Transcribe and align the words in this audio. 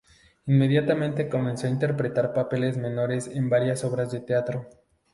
Inmediatamente 0.47 1.29
comenzó 1.29 1.67
a 1.67 1.69
interpretar 1.69 2.33
papeles 2.33 2.75
menores 2.75 3.27
en 3.27 3.51
varias 3.51 3.83
obras 3.83 4.11
de 4.11 4.19
teatro. 4.21 4.67